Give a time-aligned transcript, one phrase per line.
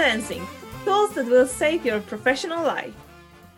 [0.00, 0.46] freelancing,
[0.86, 2.94] tools that will save your professional life,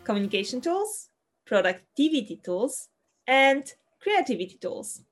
[0.02, 1.08] communication tools,
[1.46, 2.88] productivity tools,
[3.28, 5.02] and creativity tools.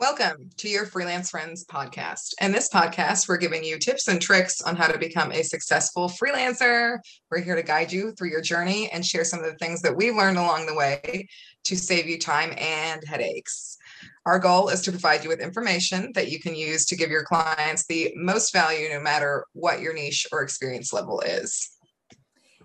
[0.00, 2.32] Welcome to your Freelance Friends podcast.
[2.40, 6.08] In this podcast, we're giving you tips and tricks on how to become a successful
[6.08, 6.96] freelancer.
[7.30, 9.94] We're here to guide you through your journey and share some of the things that
[9.94, 11.28] we've learned along the way
[11.64, 13.76] to save you time and headaches.
[14.24, 17.24] Our goal is to provide you with information that you can use to give your
[17.24, 21.72] clients the most value, no matter what your niche or experience level is.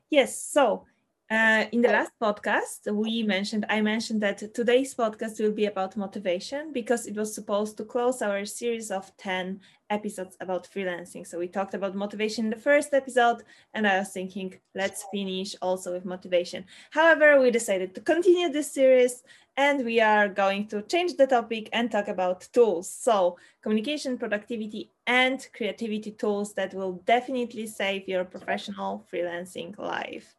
[0.09, 0.41] Yes.
[0.41, 0.85] So,
[1.31, 5.97] uh, in the last podcast, we mentioned, I mentioned that today's podcast will be about
[5.97, 11.25] motivation because it was supposed to close our series of 10 episodes about freelancing.
[11.25, 13.41] So we talked about motivation in the first episode,
[13.73, 16.65] and I was thinking, let's finish also with motivation.
[16.91, 19.23] However, we decided to continue this series
[19.57, 22.87] and we are going to change the topic and talk about tools.
[22.87, 30.35] So, communication, productivity, and creativity tools that will definitely save your professional freelancing life.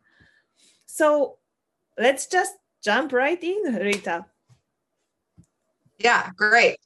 [0.97, 1.37] So
[1.99, 4.25] let's just jump right in, Rita.
[5.99, 6.79] Yeah, great.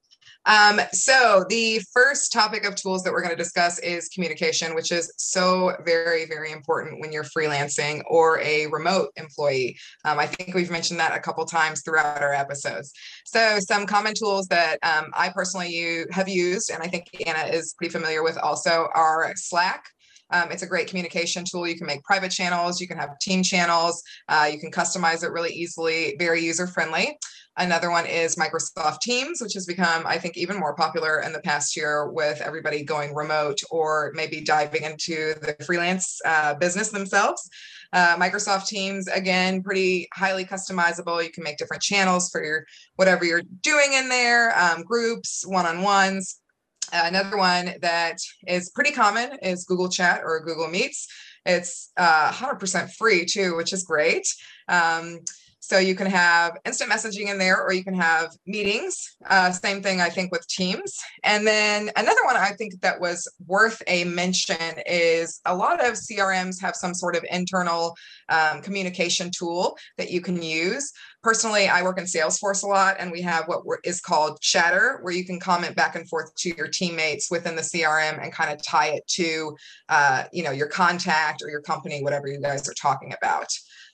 [0.46, 4.90] Um, so the first topic of tools that we're going to discuss is communication, which
[4.90, 9.76] is so very, very important when you're freelancing or a remote employee.
[10.04, 12.92] Um, I think we've mentioned that a couple times throughout our episodes.
[13.26, 17.48] So some common tools that um, I personally use, have used, and I think Anna
[17.48, 19.84] is pretty familiar with also, are Slack.
[20.32, 21.66] Um, it's a great communication tool.
[21.66, 25.32] You can make private channels, you can have team channels, uh, you can customize it
[25.32, 27.16] really easily, very user friendly.
[27.56, 31.40] Another one is Microsoft Teams, which has become, I think, even more popular in the
[31.40, 37.48] past year with everybody going remote or maybe diving into the freelance uh, business themselves.
[37.92, 41.22] Uh, Microsoft Teams, again, pretty highly customizable.
[41.22, 42.64] You can make different channels for your
[42.96, 46.40] whatever you're doing in there, um, groups, one on ones.
[46.92, 51.06] Uh, another one that is pretty common is Google Chat or Google Meets.
[51.46, 54.26] It's uh, 100% free too, which is great.
[54.68, 55.20] Um,
[55.60, 59.16] so you can have instant messaging in there, or you can have meetings.
[59.28, 60.98] Uh, same thing, I think, with Teams.
[61.22, 64.56] And then another one I think that was worth a mention
[64.86, 67.94] is a lot of CRMs have some sort of internal
[68.30, 70.90] um, communication tool that you can use.
[71.22, 75.12] Personally, I work in Salesforce a lot, and we have what is called Chatter, where
[75.12, 78.64] you can comment back and forth to your teammates within the CRM and kind of
[78.64, 79.54] tie it to,
[79.90, 83.48] uh, you know, your contact or your company, whatever you guys are talking about.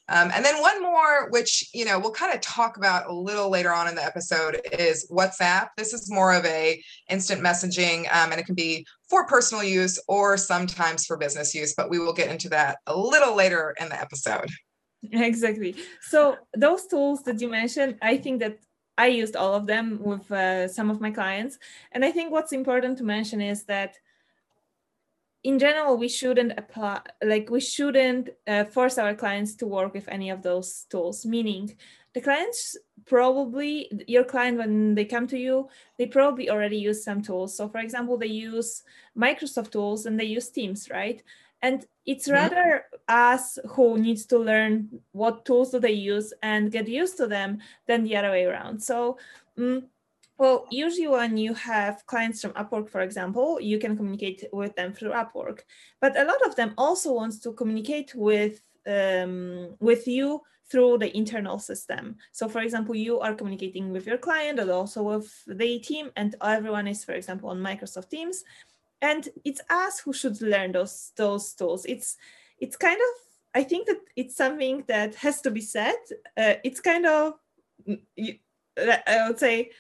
[0.09, 3.51] Um, and then one more, which you know we'll kind of talk about a little
[3.51, 5.69] later on in the episode, is WhatsApp.
[5.77, 6.81] This is more of a
[7.11, 11.75] instant messaging, um, and it can be for personal use or sometimes for business use.
[11.75, 14.51] But we will get into that a little later in the episode.
[15.13, 15.77] Exactly.
[16.01, 18.59] So those tools that you mentioned, I think that
[18.99, 21.59] I used all of them with uh, some of my clients,
[21.93, 23.95] and I think what's important to mention is that
[25.47, 30.09] in general we shouldn't apply like we shouldn't uh, force our clients to work with
[30.09, 31.73] any of those tools meaning
[32.17, 35.69] the clients probably your client when they come to you
[35.99, 37.55] they probably already use some tools.
[37.55, 38.83] So for example they use
[39.17, 41.23] microsoft tools and they use teams right?
[41.61, 42.41] And it's mm-hmm.
[42.41, 47.27] rather us who needs to learn what tools do they use and get used to
[47.27, 48.83] them than the other way around.
[48.83, 49.19] So
[49.59, 49.85] um,
[50.39, 54.93] well, usually when you have clients from Upwork, for example, you can communicate with them
[54.93, 55.61] through Upwork.
[56.01, 61.17] But a lot of them also wants to communicate with um, with you through the
[61.17, 62.17] internal system.
[62.33, 66.35] So, for example, you are communicating with your client and also with the team, and
[66.43, 68.45] everyone is, for example, on Microsoft Teams.
[69.01, 71.87] And it's us who should learn those those tools.
[71.87, 72.17] It's
[72.59, 75.97] it's kind of I think that it's something that has to be said.
[76.37, 77.35] Uh, it's kind of
[77.89, 79.71] I would say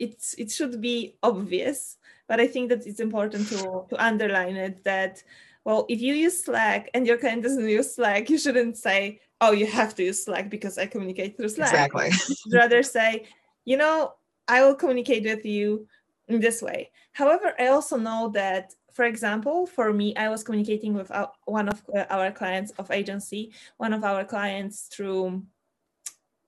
[0.00, 4.82] it's it should be obvious but i think that it's important to to underline it
[4.82, 5.22] that
[5.64, 9.52] well if you use slack and your client doesn't use slack you shouldn't say oh
[9.52, 11.92] you have to use slack because i communicate through slack.
[11.92, 12.10] Exactly.
[12.52, 13.26] Rather say
[13.64, 14.14] you know
[14.48, 15.86] i will communicate with you
[16.28, 16.90] in this way.
[17.12, 21.10] However i also know that for example for me i was communicating with
[21.44, 25.42] one of uh, our clients of agency one of our clients through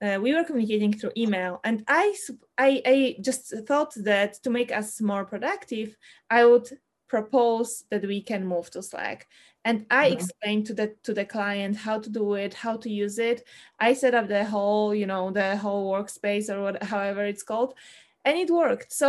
[0.02, 2.14] uh, we were communicating through email and I,
[2.58, 5.96] I i just thought that to make us more productive
[6.31, 6.69] i would
[7.12, 9.28] propose that we can move to slack.
[9.66, 10.14] And i mm-hmm.
[10.14, 13.38] explained to the to the client how to do it how to use it.
[13.87, 17.75] I set up the whole you know the whole workspace or what, however it's called
[18.25, 18.90] and it worked.
[18.93, 19.08] So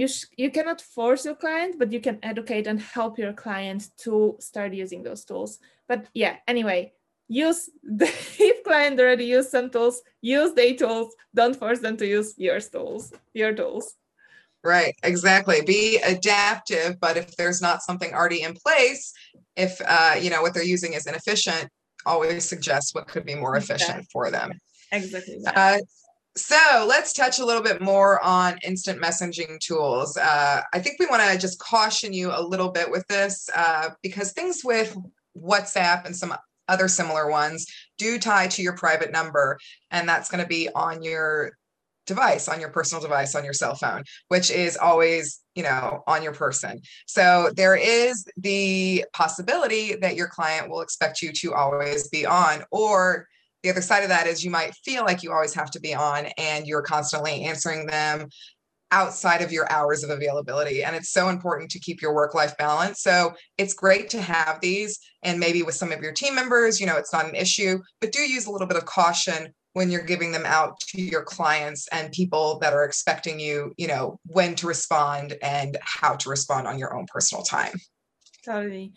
[0.00, 3.80] you sh- you cannot force your client but you can educate and help your client
[4.04, 5.52] to start using those tools.
[5.86, 6.80] But yeah anyway
[7.28, 8.06] use the
[8.38, 12.60] if client already use some tools use their tools don't force them to use your
[12.60, 13.94] tools your tools
[14.64, 15.60] Right, exactly.
[15.60, 19.12] Be adaptive, but if there's not something already in place,
[19.56, 21.68] if uh, you know what they're using is inefficient,
[22.06, 24.06] always suggest what could be more efficient exactly.
[24.10, 24.52] for them.
[24.90, 25.38] Exactly.
[25.46, 25.78] Uh,
[26.36, 30.16] so let's touch a little bit more on instant messaging tools.
[30.16, 33.90] Uh, I think we want to just caution you a little bit with this uh,
[34.02, 34.96] because things with
[35.38, 36.34] WhatsApp and some
[36.68, 37.66] other similar ones
[37.98, 39.58] do tie to your private number,
[39.90, 41.52] and that's going to be on your
[42.06, 46.22] device, on your personal device, on your cell phone, which is always, you know, on
[46.22, 46.80] your person.
[47.06, 52.64] So there is the possibility that your client will expect you to always be on,
[52.70, 53.26] or
[53.62, 55.94] the other side of that is you might feel like you always have to be
[55.94, 58.28] on and you're constantly answering them
[58.94, 60.84] outside of your hours of availability.
[60.84, 63.02] And it's so important to keep your work life balance.
[63.02, 65.00] So it's great to have these.
[65.24, 68.12] And maybe with some of your team members, you know, it's not an issue, but
[68.12, 71.88] do use a little bit of caution when you're giving them out to your clients
[71.88, 76.68] and people that are expecting you, you know, when to respond and how to respond
[76.68, 77.74] on your own personal time.
[78.44, 78.92] Totally.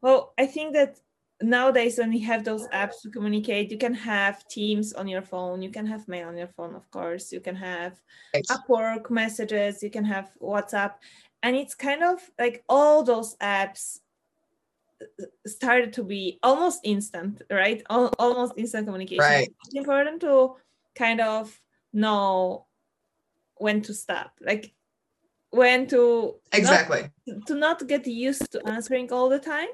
[0.00, 0.98] Well, I think that
[1.44, 5.62] nowadays when we have those apps to communicate you can have teams on your phone
[5.62, 8.00] you can have mail on your phone of course you can have
[8.34, 8.44] right.
[8.50, 10.94] upwork messages you can have whatsapp
[11.42, 13.98] and it's kind of like all those apps
[15.02, 19.48] uh, started to be almost instant right almost instant communication right.
[19.64, 20.54] it's important to
[20.94, 21.60] kind of
[21.92, 22.66] know
[23.56, 24.72] when to stop like
[25.50, 29.68] when to exactly not, to not get used to answering all the time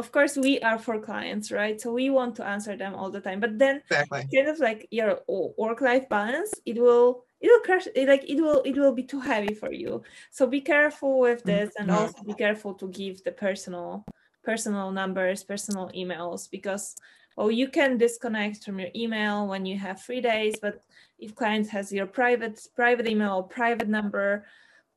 [0.00, 3.20] of course we are for clients right so we want to answer them all the
[3.20, 4.22] time but then exactly.
[4.34, 5.20] kind of like your
[5.58, 9.06] work life balance it will it will crash it, like it will it will be
[9.12, 11.98] too heavy for you so be careful with this and mm-hmm.
[11.98, 14.04] also be careful to give the personal
[14.42, 16.96] personal numbers personal emails because
[17.36, 20.76] well you can disconnect from your email when you have free days but
[21.18, 24.46] if client has your private private email or private number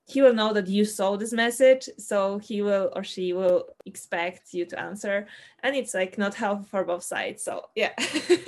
[0.06, 4.54] he will know that you saw this message so he will or she will expect
[4.54, 5.28] you to answer.
[5.62, 7.94] And it's like not helpful for both sides so yeah.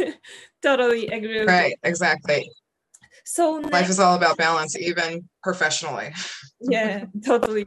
[0.62, 1.90] Totally agree right you.
[1.90, 2.52] exactly.
[3.24, 6.14] So life next, is all about balance even professionally.
[6.62, 7.66] Yeah totally.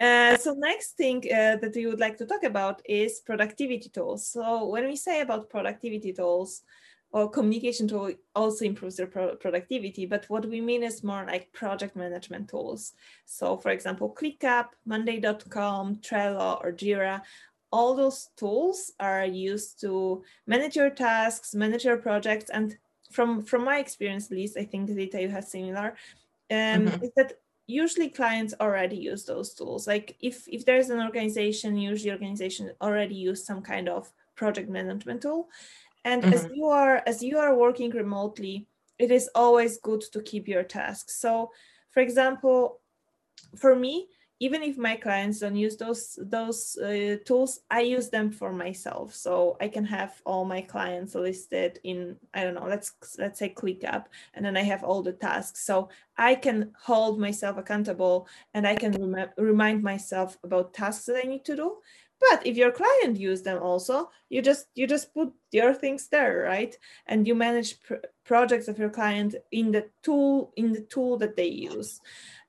[0.00, 4.26] Uh, so next thing uh, that we would like to talk about is productivity tools.
[4.26, 6.62] So when we say about productivity tools
[7.12, 10.06] or communication tool also improves their pro- productivity.
[10.06, 12.94] But what we mean is more like project management tools.
[13.26, 17.20] So, for example, ClickUp, Monday.com, Trello, or Jira.
[17.70, 22.76] All those tools are used to manage your tasks, manage your projects, and
[23.10, 25.96] from from my experience, at least I think Rita you have similar.
[26.50, 27.04] Um, mm-hmm.
[27.04, 27.34] Is that
[27.66, 29.86] usually clients already use those tools.
[29.86, 35.22] Like if if there's an organization, usually organization already use some kind of project management
[35.22, 35.48] tool
[36.04, 36.32] and mm-hmm.
[36.32, 38.66] as you are as you are working remotely
[38.98, 41.16] it is always good to keep your tasks.
[41.16, 41.50] So
[41.90, 42.80] for example
[43.56, 44.08] for me
[44.38, 49.14] even if my clients don't use those those uh, tools i use them for myself.
[49.14, 53.48] So i can have all my clients listed in i don't know let's let's say
[53.48, 55.64] clickup and then i have all the tasks.
[55.64, 61.24] So i can hold myself accountable and i can rem- remind myself about tasks that
[61.24, 61.76] i need to do
[62.30, 66.42] but if your client use them also you just you just put your things there
[66.42, 66.76] right?
[67.06, 71.36] And you manage pr- projects of your client in the tool in the tool that
[71.36, 72.00] they use.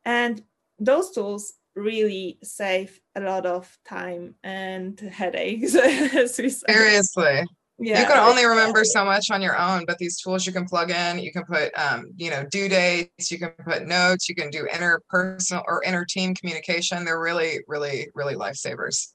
[0.06, 0.44] And
[0.80, 5.72] those tools really save a lot of time and headaches
[6.36, 7.44] seriously.
[7.80, 8.02] Yeah.
[8.02, 10.92] you can only remember so much on your own but these tools you can plug
[10.92, 14.52] in you can put um, you know due dates you can put notes you can
[14.52, 17.04] do interpersonal or inter team communication.
[17.04, 19.08] They're really really really lifesavers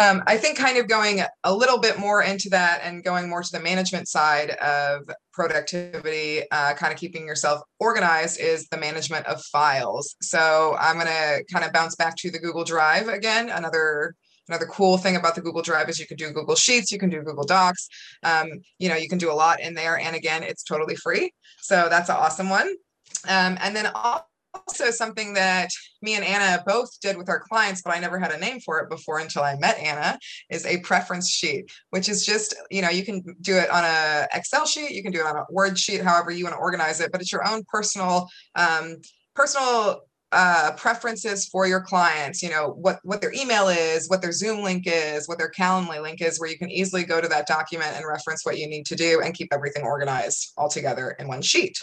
[0.00, 3.42] um, I think kind of going a little bit more into that and going more
[3.42, 9.26] to the management side of productivity, uh, kind of keeping yourself organized is the management
[9.26, 10.14] of files.
[10.20, 13.48] So I'm going to kind of bounce back to the Google Drive again.
[13.48, 14.14] Another
[14.48, 17.10] another cool thing about the Google Drive is you can do Google Sheets, you can
[17.10, 17.88] do Google Docs.
[18.22, 18.48] Um,
[18.78, 21.32] you know, you can do a lot in there, and again, it's totally free.
[21.60, 22.68] So that's an awesome one.
[23.28, 23.90] Um, and then
[24.66, 25.70] also something that
[26.02, 28.80] me and Anna both did with our clients, but I never had a name for
[28.80, 30.18] it before until I met Anna,
[30.50, 34.26] is a preference sheet, which is just, you know, you can do it on a
[34.32, 37.00] Excel sheet, you can do it on a Word sheet, however you want to organize
[37.00, 38.96] it, but it's your own personal, um,
[39.34, 44.32] personal uh, preferences for your clients you know what what their email is what their
[44.32, 47.46] zoom link is what their calendly link is where you can easily go to that
[47.46, 51.28] document and reference what you need to do and keep everything organized all together in
[51.28, 51.78] one sheet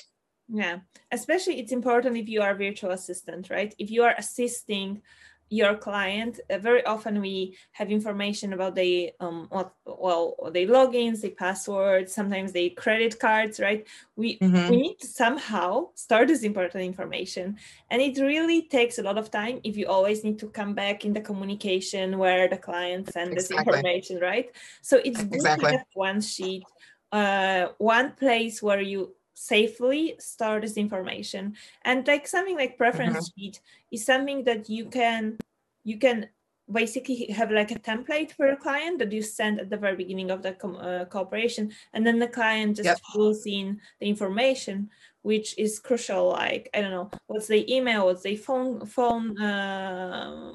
[0.50, 0.80] yeah
[1.12, 5.02] especially it's important if you are virtual assistant right if you are assisting
[5.50, 11.22] your client uh, very often we have information about the um what well the logins
[11.22, 13.86] the passwords sometimes the credit cards right
[14.16, 14.70] we mm-hmm.
[14.70, 17.56] we need to somehow store this important information
[17.92, 21.06] and it really takes a lot of time if you always need to come back
[21.06, 23.58] in the communication where the client sends exactly.
[23.58, 24.50] this information right
[24.82, 25.72] so it's good exactly.
[25.72, 26.64] to have one sheet
[27.12, 33.42] uh, one place where you safely store this information and like something like preference mm-hmm.
[33.42, 33.60] sheet
[33.92, 35.38] is something that you can
[35.84, 36.28] you can
[36.72, 40.32] basically have like a template for a client that you send at the very beginning
[40.32, 43.00] of the com- uh, cooperation and then the client just yep.
[43.12, 44.90] fills in the information
[45.24, 50.54] which is crucial like i don't know what's the email what's the phone phone uh,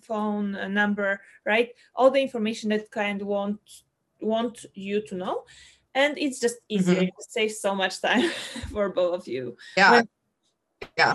[0.00, 3.60] phone number right all the information that client want
[4.20, 5.44] want you to know
[5.94, 7.04] and it's just easier mm-hmm.
[7.06, 8.30] to save so much time
[8.72, 9.56] for both of you.
[9.76, 9.90] Yeah.
[9.92, 10.08] When,
[10.96, 11.12] yeah.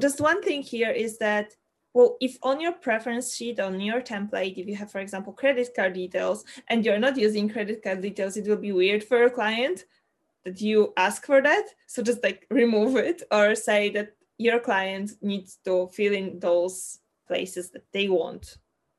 [0.00, 1.54] Just one thing here is that
[1.94, 5.70] well if on your preference sheet on your template if you have for example credit
[5.74, 9.30] card details and you're not using credit card details it will be weird for a
[9.30, 9.84] client
[10.44, 11.64] that you ask for that.
[11.86, 16.98] So just like remove it or say that your client needs to fill in those
[17.26, 18.58] places that they want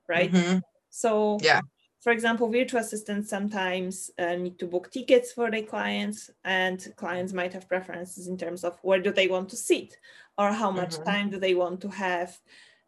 [0.10, 0.32] right?
[0.32, 0.60] Mm-hmm.
[0.89, 1.62] so yeah
[2.00, 7.34] for example, virtual assistants sometimes uh, need to book tickets for their clients, and clients
[7.34, 9.98] might have preferences in terms of where do they want to sit
[10.38, 11.10] or how much mm-hmm.
[11.10, 12.39] time do they want to have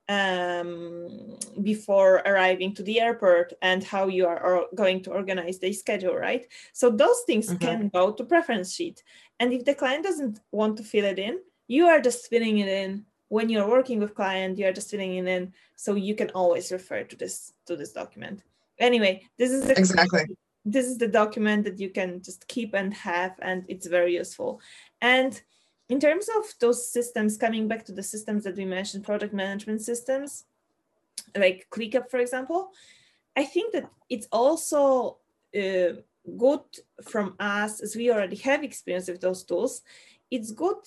[0.08, 6.16] um, before arriving to the airport and how you are going to organize the schedule,
[6.16, 6.48] right?
[6.72, 7.58] So those things mm-hmm.
[7.58, 9.04] can go to preference sheet.
[9.42, 12.70] And if the client doesn't want to fill it in, you are just filling it
[12.70, 15.54] in when you're working with client, you are just filling it in.
[15.76, 18.44] So you can always refer to this to this document
[18.82, 20.26] anyway this is exactly.
[20.66, 24.62] this is the document that you can just keep and have and it's very useful.
[25.02, 25.42] And
[25.92, 29.82] in terms of those systems coming back to the systems that we mentioned project management
[29.82, 30.46] systems
[31.36, 32.72] like clickup for example
[33.36, 35.18] i think that it's also
[35.56, 35.94] uh,
[36.38, 36.62] good
[37.04, 39.82] from us as we already have experience with those tools
[40.30, 40.78] it's good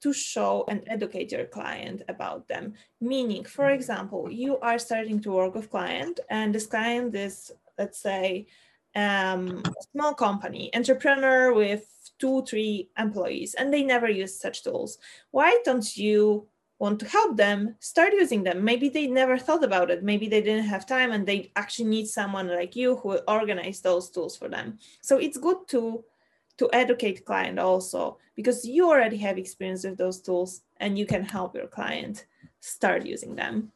[0.00, 2.74] to show and educate your client about them.
[3.00, 3.74] Meaning, for mm-hmm.
[3.74, 8.46] example, you are starting to work with client and this client is, let's say,
[8.94, 14.98] um, a small company, entrepreneur with two, three employees, and they never use such tools.
[15.30, 18.64] Why don't you want to help them start using them?
[18.64, 20.02] Maybe they never thought about it.
[20.02, 23.80] Maybe they didn't have time and they actually need someone like you who will organize
[23.80, 24.78] those tools for them.
[25.00, 26.04] So it's good to
[26.58, 31.24] to educate client also because you already have experience with those tools and you can
[31.24, 32.26] help your client
[32.60, 33.72] start using them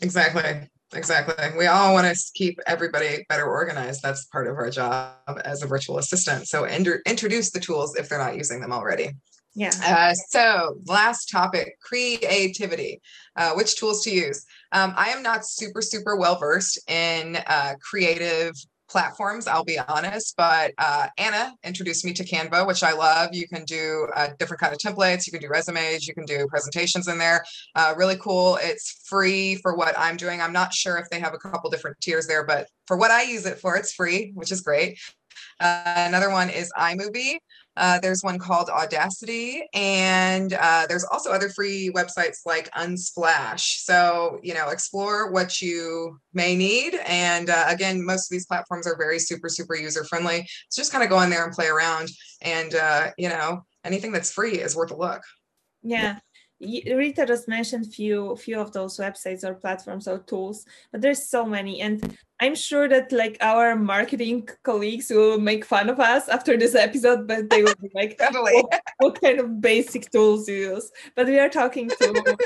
[0.00, 5.14] exactly exactly we all want to keep everybody better organized that's part of our job
[5.44, 9.10] as a virtual assistant so inter- introduce the tools if they're not using them already
[9.56, 9.70] yeah.
[9.82, 13.00] Uh, so, last topic creativity.
[13.36, 14.44] Uh, which tools to use?
[14.72, 18.52] Um, I am not super, super well versed in uh, creative
[18.88, 20.34] platforms, I'll be honest.
[20.36, 23.30] But uh, Anna introduced me to Canva, which I love.
[23.32, 25.26] You can do uh, different kind of templates.
[25.26, 26.06] You can do resumes.
[26.06, 27.44] You can do presentations in there.
[27.74, 28.58] Uh, really cool.
[28.62, 30.40] It's free for what I'm doing.
[30.40, 33.22] I'm not sure if they have a couple different tiers there, but for what I
[33.22, 34.98] use it for, it's free, which is great.
[35.60, 37.38] Uh, another one is iMovie.
[37.76, 43.84] Uh, there's one called Audacity, and uh, there's also other free websites like Unsplash.
[43.84, 46.94] So, you know, explore what you may need.
[47.06, 50.48] And uh, again, most of these platforms are very super, super user friendly.
[50.70, 52.08] So just kind of go in there and play around.
[52.42, 55.22] And, uh, you know, anything that's free is worth a look.
[55.82, 56.18] Yeah.
[56.60, 61.44] Rita just mentioned few few of those websites or platforms or tools, but there's so
[61.44, 66.56] many, and I'm sure that like our marketing colleagues will make fun of us after
[66.56, 70.90] this episode, but they will be like, what, what, kind of basic tools you use?"
[71.14, 72.36] But we are talking to,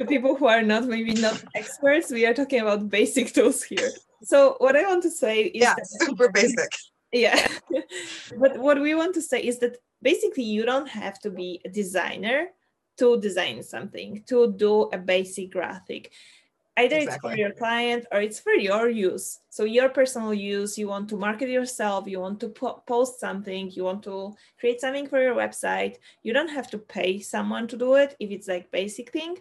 [0.00, 2.10] to people who are not maybe not experts.
[2.10, 3.90] We are talking about basic tools here.
[4.22, 6.70] So what I want to say is yeah, super basic.
[7.12, 7.46] Yeah,
[8.36, 11.68] but what we want to say is that basically you don't have to be a
[11.68, 12.48] designer
[13.00, 16.12] to design something, to do a basic graphic.
[16.76, 17.30] Either exactly.
[17.30, 19.40] it's for your client or it's for your use.
[19.48, 23.70] So, your personal use, you want to market yourself, you want to po- post something,
[23.72, 25.96] you want to create something for your website.
[26.22, 29.36] You don't have to pay someone to do it if it's like basic thing.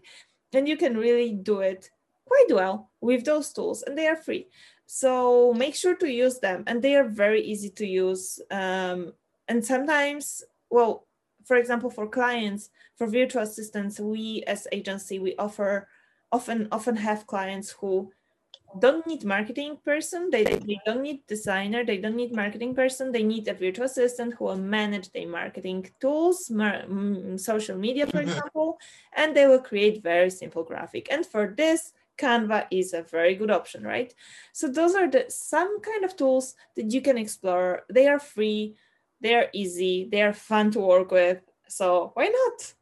[0.54, 1.92] And you can really do it
[2.26, 4.48] quite well with those tools and they are free.
[4.86, 8.40] So, make sure to use them and they are very easy to use.
[8.50, 9.14] Um,
[9.48, 11.06] and sometimes, well,
[11.50, 15.88] for example, for clients, for virtual assistants, we as agency, we offer
[16.32, 18.12] often often have clients who
[18.78, 23.24] don't need marketing person they, they don't need designer they don't need marketing person they
[23.24, 26.86] need a virtual assistant who will manage their marketing tools mar-
[27.36, 28.30] social media for mm-hmm.
[28.30, 28.78] example
[29.14, 33.50] and they will create very simple graphic and for this Canva is a very good
[33.50, 34.14] option, right?
[34.52, 37.84] So those are the some kind of tools that you can explore.
[37.90, 38.76] They are free,
[39.22, 41.42] they are easy, they are fun to work with.
[41.68, 42.74] So why not?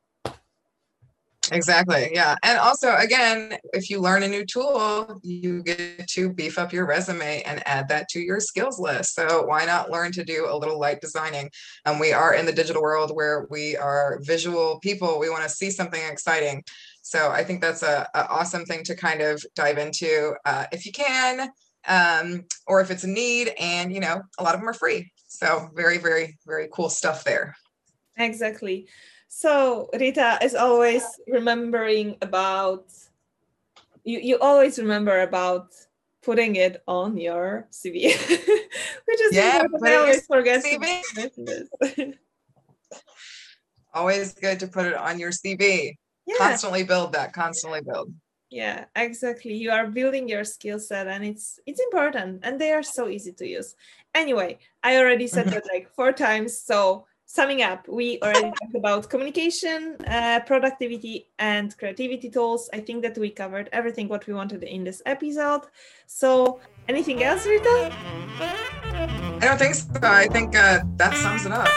[1.52, 2.10] Exactly.
[2.14, 2.36] Yeah.
[2.44, 6.86] And also, again, if you learn a new tool, you get to beef up your
[6.86, 9.16] resume and add that to your skills list.
[9.16, 11.50] So, why not learn to do a little light designing?
[11.86, 15.20] Um, we are in the digital world where we are visual people.
[15.20, 16.64] We want to see something exciting.
[17.02, 20.86] So, I think that's a, a awesome thing to kind of dive into uh, if
[20.86, 21.50] you can,
[21.88, 23.54] um, or if it's a need.
[23.60, 25.12] And, you know, a lot of them are free.
[25.38, 27.56] So, very, very, very cool stuff there.
[28.18, 28.88] Exactly.
[29.28, 32.86] So Rita, as always, remembering about
[34.04, 35.74] you, you always remember about
[36.24, 38.04] putting it on your CV,
[39.06, 42.14] which is yeah, I always forget CV.
[43.94, 45.96] Always good to put it on your CV.
[46.26, 46.36] Yeah.
[46.38, 47.34] Constantly build that.
[47.34, 48.14] Constantly build.
[48.50, 49.54] Yeah, exactly.
[49.56, 53.34] You are building your skill set, and it's it's important, and they are so easy
[53.34, 53.76] to use.
[54.16, 59.10] Anyway, I already said that like four times, so summing up, we already talked about
[59.10, 62.70] communication, uh, productivity, and creativity tools.
[62.74, 65.64] I think that we covered everything what we wanted in this episode.
[66.06, 67.92] So, anything else, Rita?
[68.40, 70.00] I don't think so.
[70.04, 71.68] I think uh, that sums it up.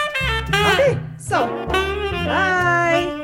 [0.49, 2.25] Okay, so bye.
[2.25, 3.20] Bye.